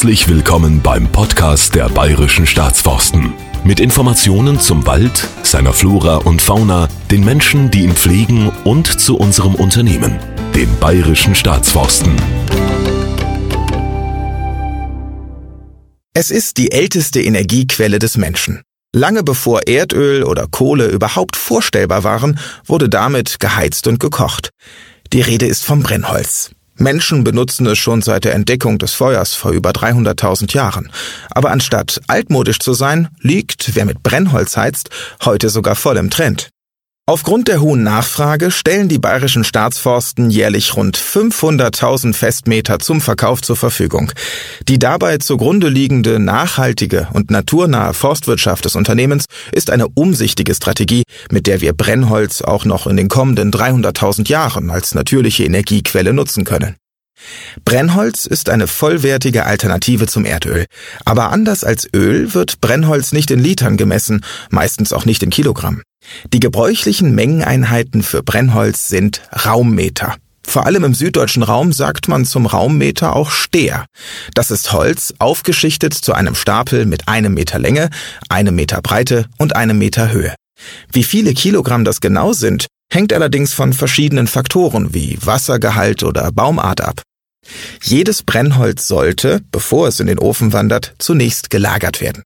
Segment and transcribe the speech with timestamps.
[0.00, 3.34] Herzlich willkommen beim Podcast der Bayerischen Staatsforsten.
[3.64, 9.18] Mit Informationen zum Wald, seiner Flora und Fauna, den Menschen, die ihn pflegen und zu
[9.18, 10.18] unserem Unternehmen,
[10.54, 12.16] den Bayerischen Staatsforsten.
[16.14, 18.62] Es ist die älteste Energiequelle des Menschen.
[18.94, 24.48] Lange bevor Erdöl oder Kohle überhaupt vorstellbar waren, wurde damit geheizt und gekocht.
[25.12, 26.52] Die Rede ist vom Brennholz.
[26.80, 30.90] Menschen benutzen es schon seit der Entdeckung des Feuers vor über 300.000 Jahren.
[31.30, 34.88] Aber anstatt altmodisch zu sein, liegt, wer mit Brennholz heizt,
[35.24, 36.48] heute sogar voll im Trend.
[37.10, 43.56] Aufgrund der hohen Nachfrage stellen die bayerischen Staatsforsten jährlich rund 500.000 Festmeter zum Verkauf zur
[43.56, 44.12] Verfügung.
[44.68, 51.48] Die dabei zugrunde liegende nachhaltige und naturnahe Forstwirtschaft des Unternehmens ist eine umsichtige Strategie, mit
[51.48, 56.76] der wir Brennholz auch noch in den kommenden 300.000 Jahren als natürliche Energiequelle nutzen können.
[57.64, 60.66] Brennholz ist eine vollwertige Alternative zum Erdöl.
[61.04, 65.82] Aber anders als Öl wird Brennholz nicht in Litern gemessen, meistens auch nicht in Kilogramm.
[66.32, 70.16] Die gebräuchlichen Mengeneinheiten für Brennholz sind Raummeter.
[70.46, 73.86] Vor allem im süddeutschen Raum sagt man zum Raummeter auch Steher.
[74.34, 77.90] Das ist Holz, aufgeschichtet zu einem Stapel mit einem Meter Länge,
[78.28, 80.34] einem Meter Breite und einem Meter Höhe.
[80.92, 86.80] Wie viele Kilogramm das genau sind, hängt allerdings von verschiedenen Faktoren wie Wassergehalt oder Baumart
[86.80, 87.02] ab.
[87.82, 92.22] Jedes Brennholz sollte, bevor es in den Ofen wandert, zunächst gelagert werden.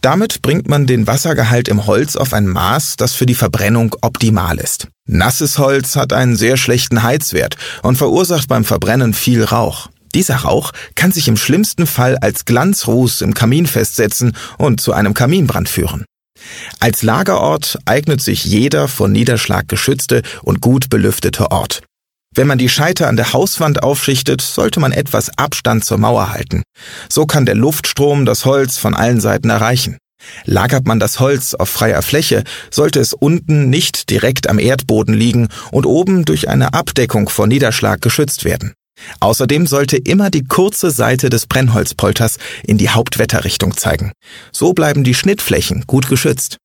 [0.00, 4.58] Damit bringt man den Wassergehalt im Holz auf ein Maß, das für die Verbrennung optimal
[4.58, 4.88] ist.
[5.06, 9.88] Nasses Holz hat einen sehr schlechten Heizwert und verursacht beim Verbrennen viel Rauch.
[10.14, 15.12] Dieser Rauch kann sich im schlimmsten Fall als Glanzruß im Kamin festsetzen und zu einem
[15.12, 16.04] Kaminbrand führen.
[16.80, 21.82] Als Lagerort eignet sich jeder vor Niederschlag geschützte und gut belüftete Ort.
[22.34, 26.62] Wenn man die Scheite an der Hauswand aufschichtet, sollte man etwas Abstand zur Mauer halten.
[27.08, 29.98] So kann der Luftstrom das Holz von allen Seiten erreichen.
[30.44, 35.48] Lagert man das Holz auf freier Fläche, sollte es unten nicht direkt am Erdboden liegen
[35.70, 38.72] und oben durch eine Abdeckung vor Niederschlag geschützt werden.
[39.20, 44.12] Außerdem sollte immer die kurze Seite des Brennholzpolters in die Hauptwetterrichtung zeigen.
[44.50, 46.58] So bleiben die Schnittflächen gut geschützt.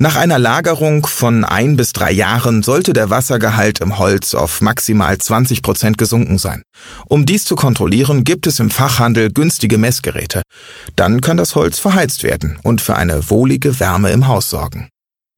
[0.00, 5.16] Nach einer Lagerung von ein bis drei Jahren sollte der Wassergehalt im Holz auf maximal
[5.16, 6.64] 20 Prozent gesunken sein.
[7.06, 10.42] Um dies zu kontrollieren, gibt es im Fachhandel günstige Messgeräte.
[10.96, 14.88] Dann kann das Holz verheizt werden und für eine wohlige Wärme im Haus sorgen.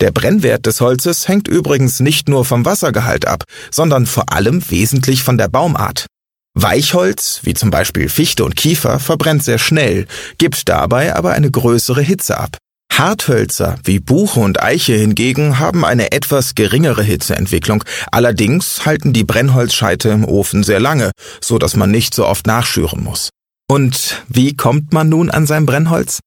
[0.00, 5.22] Der Brennwert des Holzes hängt übrigens nicht nur vom Wassergehalt ab, sondern vor allem wesentlich
[5.22, 6.06] von der Baumart.
[6.54, 10.06] Weichholz, wie zum Beispiel Fichte und Kiefer, verbrennt sehr schnell,
[10.38, 12.56] gibt dabei aber eine größere Hitze ab.
[12.98, 17.84] Harthölzer wie Buche und Eiche hingegen haben eine etwas geringere Hitzeentwicklung.
[18.10, 23.04] Allerdings halten die Brennholzscheite im Ofen sehr lange, so dass man nicht so oft nachschüren
[23.04, 23.30] muss.
[23.68, 26.20] Und wie kommt man nun an sein Brennholz?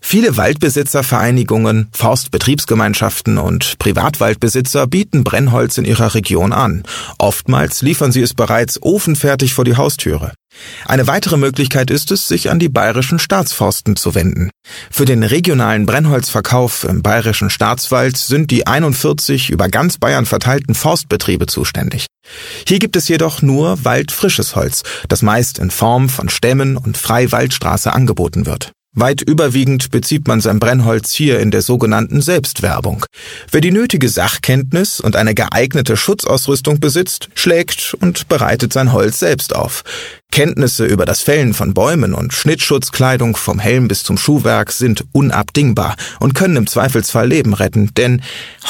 [0.00, 6.82] Viele Waldbesitzervereinigungen, Forstbetriebsgemeinschaften und Privatwaldbesitzer bieten Brennholz in ihrer Region an.
[7.18, 10.32] Oftmals liefern sie es bereits ofenfertig vor die Haustüre.
[10.86, 14.50] Eine weitere Möglichkeit ist es, sich an die bayerischen Staatsforsten zu wenden.
[14.90, 21.46] Für den regionalen Brennholzverkauf im bayerischen Staatswald sind die 41 über ganz Bayern verteilten Forstbetriebe
[21.46, 22.06] zuständig.
[22.66, 27.92] Hier gibt es jedoch nur waldfrisches Holz, das meist in Form von Stämmen und Freiwaldstraße
[27.92, 28.72] angeboten wird.
[28.94, 33.06] Weit überwiegend bezieht man sein Brennholz hier in der sogenannten Selbstwerbung.
[33.50, 39.56] Wer die nötige Sachkenntnis und eine geeignete Schutzausrüstung besitzt, schlägt und bereitet sein Holz selbst
[39.56, 39.82] auf.
[40.30, 45.96] Kenntnisse über das Fällen von Bäumen und Schnittschutzkleidung vom Helm bis zum Schuhwerk sind unabdingbar
[46.20, 48.20] und können im Zweifelsfall Leben retten, denn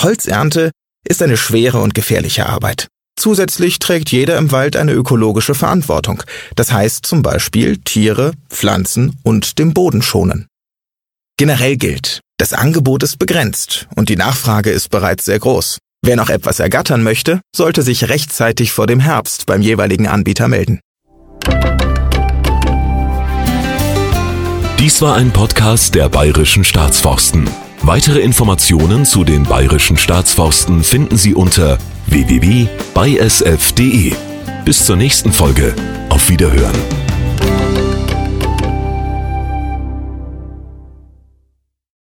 [0.03, 0.71] Holzernte
[1.05, 2.87] ist eine schwere und gefährliche Arbeit.
[3.23, 6.25] Zusätzlich trägt jeder im Wald eine ökologische Verantwortung.
[6.57, 10.49] Das heißt zum Beispiel Tiere, Pflanzen und den Boden schonen.
[11.39, 15.79] Generell gilt, das Angebot ist begrenzt und die Nachfrage ist bereits sehr groß.
[16.05, 20.81] Wer noch etwas ergattern möchte, sollte sich rechtzeitig vor dem Herbst beim jeweiligen Anbieter melden.
[24.81, 27.49] Dies war ein Podcast der Bayerischen Staatsforsten.
[27.85, 32.63] Weitere Informationen zu den Bayerischen Staatsforsten finden Sie unter www.bysf.de.
[34.65, 35.75] Bis zur nächsten Folge.
[36.09, 37.12] Auf Wiederhören.